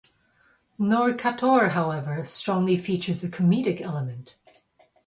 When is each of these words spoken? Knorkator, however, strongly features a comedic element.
Knorkator, 0.79 1.73
however, 1.73 2.25
strongly 2.25 2.75
features 2.75 3.23
a 3.23 3.29
comedic 3.29 3.81
element. 3.81 4.33